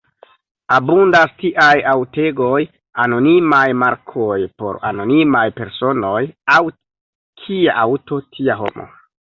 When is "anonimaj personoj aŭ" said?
4.93-6.65